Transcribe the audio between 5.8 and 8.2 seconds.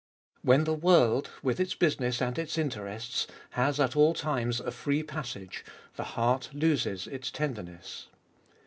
the heart loses its tenderness.